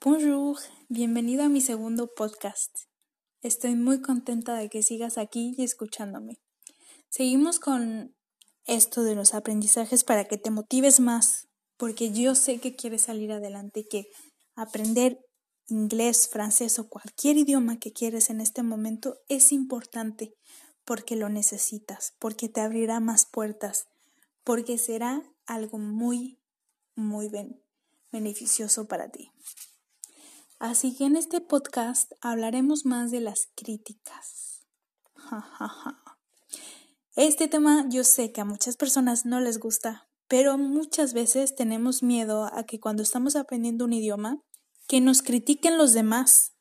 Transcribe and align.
Bonjour, 0.00 0.56
bienvenido 0.88 1.42
a 1.42 1.48
mi 1.48 1.60
segundo 1.60 2.14
podcast. 2.14 2.72
Estoy 3.42 3.74
muy 3.74 4.00
contenta 4.00 4.54
de 4.54 4.68
que 4.68 4.84
sigas 4.84 5.18
aquí 5.18 5.56
y 5.58 5.64
escuchándome. 5.64 6.38
Seguimos 7.08 7.58
con 7.58 8.14
esto 8.64 9.02
de 9.02 9.16
los 9.16 9.34
aprendizajes 9.34 10.04
para 10.04 10.26
que 10.26 10.38
te 10.38 10.52
motives 10.52 11.00
más, 11.00 11.48
porque 11.76 12.12
yo 12.12 12.36
sé 12.36 12.60
que 12.60 12.76
quieres 12.76 13.02
salir 13.02 13.32
adelante 13.32 13.80
y 13.80 13.88
que 13.88 14.06
aprender 14.54 15.18
inglés, 15.66 16.28
francés 16.28 16.78
o 16.78 16.88
cualquier 16.88 17.36
idioma 17.36 17.80
que 17.80 17.92
quieres 17.92 18.30
en 18.30 18.40
este 18.40 18.62
momento 18.62 19.16
es 19.28 19.50
importante 19.50 20.32
porque 20.84 21.16
lo 21.16 21.28
necesitas, 21.28 22.14
porque 22.20 22.48
te 22.48 22.60
abrirá 22.60 23.00
más 23.00 23.26
puertas, 23.26 23.88
porque 24.44 24.78
será 24.78 25.24
algo 25.44 25.78
muy, 25.78 26.38
muy 26.94 27.28
beneficioso 28.12 28.86
para 28.86 29.10
ti. 29.10 29.32
Así 30.58 30.96
que 30.96 31.04
en 31.04 31.16
este 31.16 31.40
podcast 31.40 32.12
hablaremos 32.20 32.84
más 32.84 33.12
de 33.12 33.20
las 33.20 33.48
críticas. 33.54 34.66
Este 37.14 37.46
tema 37.46 37.84
yo 37.88 38.02
sé 38.02 38.32
que 38.32 38.40
a 38.40 38.44
muchas 38.44 38.76
personas 38.76 39.24
no 39.24 39.40
les 39.40 39.58
gusta, 39.58 40.08
pero 40.26 40.58
muchas 40.58 41.14
veces 41.14 41.54
tenemos 41.54 42.02
miedo 42.02 42.44
a 42.52 42.64
que 42.64 42.80
cuando 42.80 43.02
estamos 43.02 43.36
aprendiendo 43.36 43.84
un 43.84 43.92
idioma, 43.92 44.42
que 44.88 45.00
nos 45.00 45.22
critiquen 45.22 45.78
los 45.78 45.92
demás. 45.92 46.54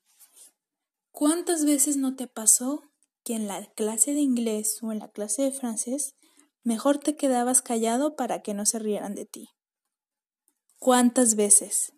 ¿Cuántas 1.12 1.66
veces 1.66 1.98
no 1.98 2.16
te 2.16 2.28
pasó 2.28 2.84
que 3.24 3.34
en 3.34 3.48
la 3.48 3.66
clase 3.74 4.14
de 4.14 4.22
inglés 4.22 4.78
o 4.84 4.92
en 4.92 5.00
la 5.00 5.10
clase 5.10 5.42
de 5.42 5.52
francés 5.52 6.16
mejor 6.64 7.00
te 7.00 7.16
quedabas 7.16 7.62
callado 7.64 8.16
para 8.16 8.42
que 8.42 8.54
no 8.54 8.66
se 8.68 8.78
rieran 8.78 9.16
de 9.16 9.26
ti? 9.26 9.50
¿Cuántas 10.78 11.36
veces? 11.36 11.94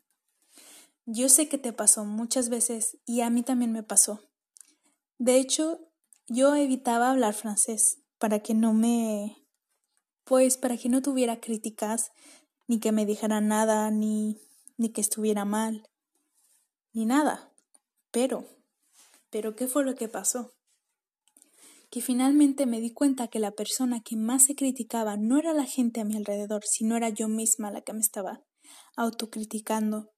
Yo 1.11 1.27
sé 1.27 1.49
que 1.49 1.57
te 1.57 1.73
pasó 1.73 2.05
muchas 2.05 2.49
veces 2.49 2.99
y 3.03 3.21
a 3.21 3.31
mí 3.31 3.41
también 3.41 3.71
me 3.71 3.81
pasó. 3.81 4.21
De 5.17 5.39
hecho, 5.39 5.79
yo 6.27 6.55
evitaba 6.55 7.09
hablar 7.09 7.33
francés 7.33 7.97
para 8.19 8.41
que 8.41 8.53
no 8.53 8.75
me... 8.75 9.43
pues 10.23 10.57
para 10.57 10.77
que 10.77 10.87
no 10.87 11.01
tuviera 11.01 11.39
críticas, 11.39 12.11
ni 12.67 12.79
que 12.79 12.91
me 12.91 13.07
dijera 13.07 13.41
nada, 13.41 13.89
ni, 13.89 14.37
ni 14.77 14.89
que 14.89 15.01
estuviera 15.01 15.45
mal, 15.45 15.89
ni 16.93 17.07
nada. 17.07 17.51
Pero, 18.11 18.45
pero 19.31 19.55
¿qué 19.55 19.65
fue 19.65 19.83
lo 19.83 19.95
que 19.95 20.09
pasó? 20.09 20.53
Que 21.89 22.01
finalmente 22.01 22.67
me 22.67 22.81
di 22.81 22.93
cuenta 22.93 23.29
que 23.29 23.39
la 23.39 23.49
persona 23.49 24.03
que 24.03 24.15
más 24.15 24.45
se 24.45 24.55
criticaba 24.55 25.17
no 25.17 25.39
era 25.39 25.53
la 25.53 25.65
gente 25.65 26.01
a 26.01 26.05
mi 26.05 26.15
alrededor, 26.15 26.61
sino 26.65 26.95
era 26.95 27.09
yo 27.09 27.27
misma 27.27 27.71
la 27.71 27.81
que 27.81 27.93
me 27.93 28.01
estaba 28.01 28.43
autocriticando 28.95 30.11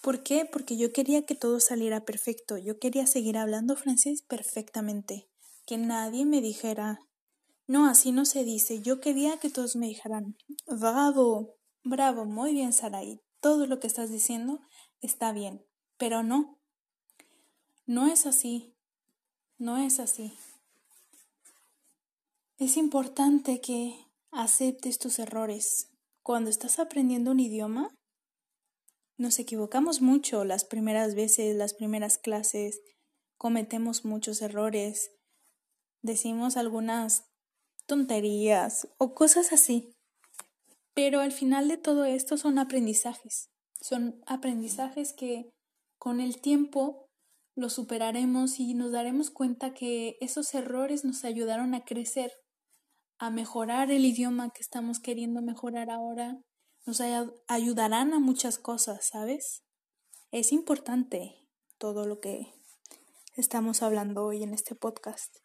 ¿Por 0.00 0.22
qué? 0.22 0.46
Porque 0.50 0.76
yo 0.76 0.92
quería 0.92 1.26
que 1.26 1.34
todo 1.34 1.60
saliera 1.60 2.04
perfecto, 2.04 2.56
yo 2.56 2.78
quería 2.78 3.06
seguir 3.06 3.36
hablando 3.36 3.76
francés 3.76 4.22
perfectamente, 4.22 5.28
que 5.66 5.76
nadie 5.76 6.24
me 6.24 6.40
dijera, 6.40 7.00
no, 7.66 7.86
así 7.86 8.10
no 8.10 8.24
se 8.24 8.44
dice, 8.44 8.80
yo 8.80 9.00
quería 9.00 9.38
que 9.38 9.50
todos 9.50 9.76
me 9.76 9.86
dijeran, 9.86 10.36
bravo, 10.66 11.56
bravo, 11.84 12.24
muy 12.24 12.52
bien 12.52 12.72
Sarai, 12.72 13.20
todo 13.40 13.66
lo 13.66 13.78
que 13.78 13.86
estás 13.86 14.10
diciendo 14.10 14.60
está 15.00 15.32
bien, 15.32 15.64
pero 15.98 16.22
no, 16.22 16.58
no 17.84 18.06
es 18.06 18.24
así, 18.24 18.74
no 19.58 19.76
es 19.76 20.00
así. 20.00 20.32
Es 22.56 22.76
importante 22.76 23.60
que 23.60 24.06
aceptes 24.30 24.98
tus 24.98 25.18
errores. 25.18 25.90
Cuando 26.22 26.50
estás 26.50 26.78
aprendiendo 26.78 27.30
un 27.30 27.40
idioma, 27.40 27.88
nos 29.20 29.38
equivocamos 29.38 30.00
mucho 30.00 30.44
las 30.44 30.64
primeras 30.64 31.14
veces, 31.14 31.54
las 31.54 31.74
primeras 31.74 32.16
clases, 32.16 32.80
cometemos 33.36 34.06
muchos 34.06 34.40
errores, 34.40 35.10
decimos 36.02 36.56
algunas 36.56 37.26
tonterías 37.84 38.88
o 38.96 39.14
cosas 39.14 39.52
así. 39.52 39.92
Pero 40.94 41.20
al 41.20 41.32
final 41.32 41.68
de 41.68 41.76
todo 41.76 42.06
esto 42.06 42.38
son 42.38 42.58
aprendizajes. 42.58 43.50
Son 43.78 44.22
aprendizajes 44.26 45.12
que 45.12 45.50
con 45.98 46.20
el 46.20 46.40
tiempo 46.40 47.06
los 47.54 47.74
superaremos 47.74 48.58
y 48.58 48.72
nos 48.72 48.90
daremos 48.90 49.30
cuenta 49.30 49.74
que 49.74 50.16
esos 50.22 50.54
errores 50.54 51.04
nos 51.04 51.24
ayudaron 51.26 51.74
a 51.74 51.84
crecer, 51.84 52.32
a 53.18 53.28
mejorar 53.28 53.90
el 53.90 54.06
idioma 54.06 54.48
que 54.48 54.62
estamos 54.62 54.98
queriendo 54.98 55.42
mejorar 55.42 55.90
ahora 55.90 56.40
nos 56.86 57.00
ayudarán 57.46 58.12
a 58.12 58.18
muchas 58.18 58.58
cosas, 58.58 59.06
¿sabes? 59.06 59.62
Es 60.30 60.52
importante 60.52 61.36
todo 61.78 62.06
lo 62.06 62.20
que 62.20 62.52
estamos 63.36 63.82
hablando 63.82 64.24
hoy 64.24 64.42
en 64.42 64.54
este 64.54 64.74
podcast. 64.74 65.38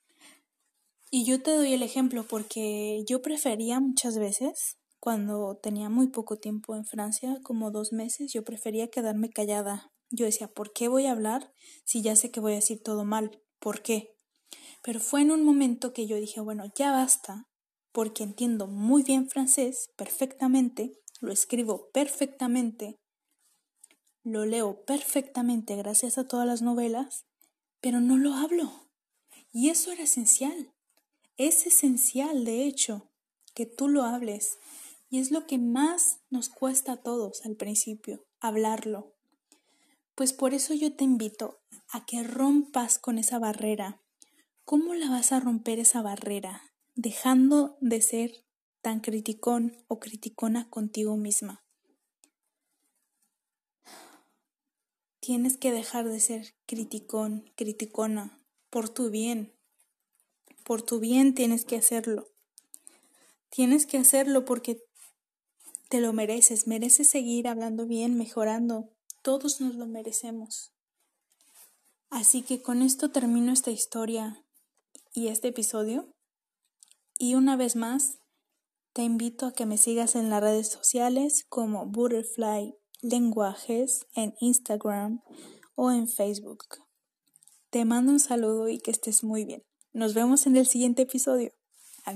Y 1.12 1.24
yo 1.26 1.42
te 1.42 1.52
doy 1.52 1.74
el 1.74 1.84
ejemplo 1.84 2.26
porque 2.28 3.04
yo 3.08 3.22
prefería 3.22 3.80
muchas 3.80 4.18
veces, 4.18 4.78
cuando 5.00 5.56
tenía 5.62 5.90
muy 5.90 6.08
poco 6.08 6.38
tiempo 6.38 6.76
en 6.76 6.86
Francia, 6.86 7.40
como 7.44 7.72
dos 7.72 7.94
meses, 7.94 8.34
yo 8.34 8.44
prefería 8.44 8.90
quedarme 8.90 9.30
callada. 9.30 9.92
Yo 10.10 10.26
decía, 10.26 10.48
¿por 10.48 10.74
qué 10.74 10.88
voy 10.88 11.06
a 11.06 11.12
hablar 11.12 11.54
si 11.84 12.02
ya 12.02 12.16
sé 12.16 12.32
que 12.32 12.40
voy 12.40 12.54
a 12.54 12.56
decir 12.56 12.82
todo 12.84 13.06
mal? 13.06 13.40
¿Por 13.60 13.82
qué? 13.82 14.16
Pero 14.82 15.00
fue 15.00 15.22
en 15.22 15.32
un 15.32 15.44
momento 15.44 15.94
que 15.94 16.08
yo 16.08 16.16
dije, 16.18 16.42
bueno, 16.42 16.66
ya 16.76 16.92
basta, 16.92 17.48
porque 17.92 18.24
entiendo 18.24 18.68
muy 18.68 19.04
bien 19.04 19.30
francés, 19.30 19.90
perfectamente, 19.96 21.00
lo 21.22 21.32
escribo 21.32 21.90
perfectamente, 21.92 22.98
lo 24.24 24.46
leo 24.46 24.84
perfectamente 24.86 25.76
gracias 25.76 26.18
a 26.18 26.28
todas 26.28 26.48
las 26.48 26.64
novelas, 26.64 27.26
pero 27.80 28.02
no 28.02 28.18
lo 28.18 28.34
hablo. 28.34 28.90
Y 29.52 29.70
eso 29.70 29.92
era 29.92 30.04
esencial. 30.04 30.74
Es 31.38 31.68
esencial, 31.68 32.44
de 32.44 32.66
hecho, 32.66 33.12
que 33.54 33.66
tú 33.68 33.88
lo 33.88 34.04
hables. 34.04 34.58
Y 35.10 35.20
es 35.20 35.30
lo 35.30 35.46
que 35.46 35.58
más 35.58 36.22
nos 36.32 36.50
cuesta 36.50 36.94
a 36.94 36.98
todos 36.98 37.46
al 37.46 37.56
principio, 37.56 38.26
hablarlo. 38.40 39.14
Pues 40.16 40.34
por 40.34 40.54
eso 40.54 40.74
yo 40.74 40.96
te 40.96 41.04
invito 41.04 41.60
a 41.90 42.06
que 42.06 42.24
rompas 42.24 42.98
con 42.98 43.20
esa 43.20 43.38
barrera. 43.38 44.02
¿Cómo 44.64 44.96
la 44.96 45.10
vas 45.10 45.32
a 45.32 45.40
romper 45.40 45.78
esa 45.78 46.02
barrera? 46.02 46.64
Dejando 46.96 47.78
de 47.80 48.02
ser 48.02 48.45
tan 48.86 49.00
criticón 49.00 49.76
o 49.88 50.00
criticona 50.00 50.70
contigo 50.70 51.18
misma. 51.18 51.66
Tienes 55.20 55.58
que 55.58 55.72
dejar 55.72 56.08
de 56.08 56.20
ser 56.20 56.54
criticón, 56.68 57.52
criticona, 57.56 58.40
por 58.70 58.90
tu 58.90 59.10
bien. 59.10 59.56
Por 60.64 60.84
tu 60.84 61.00
bien 61.00 61.34
tienes 61.34 61.66
que 61.66 61.78
hacerlo. 61.78 62.28
Tienes 63.50 63.88
que 63.88 63.98
hacerlo 63.98 64.46
porque 64.46 64.84
te 65.90 66.00
lo 66.00 66.14
mereces, 66.14 66.68
mereces 66.68 67.10
seguir 67.10 67.48
hablando 67.48 67.88
bien, 67.88 68.16
mejorando. 68.16 68.92
Todos 69.24 69.62
nos 69.62 69.74
lo 69.74 69.88
merecemos. 69.88 70.74
Así 72.12 72.44
que 72.44 72.62
con 72.62 72.84
esto 72.84 73.10
termino 73.10 73.52
esta 73.52 73.72
historia 73.72 74.46
y 75.12 75.30
este 75.30 75.48
episodio. 75.48 76.08
Y 77.18 77.34
una 77.34 77.56
vez 77.56 77.76
más, 77.76 78.20
te 78.96 79.04
invito 79.04 79.46
a 79.46 79.52
que 79.52 79.66
me 79.66 79.78
sigas 79.78 80.16
en 80.16 80.30
las 80.30 80.42
redes 80.42 80.70
sociales 80.70 81.46
como 81.50 81.86
Butterfly 81.86 82.78
Lenguajes 83.02 84.08
en 84.16 84.36
Instagram 84.40 85.22
o 85.76 85.92
en 85.92 86.08
Facebook. 86.08 86.64
Te 87.70 87.84
mando 87.84 88.14
un 88.14 88.22
saludo 88.22 88.70
y 88.70 88.80
que 88.80 88.92
estés 88.92 89.22
muy 89.22 89.44
bien. 89.44 89.64
Nos 89.92 90.14
vemos 90.14 90.48
en 90.48 90.56
el 90.56 90.66
siguiente 90.66 91.02
episodio. 91.02 91.52
A 92.06 92.14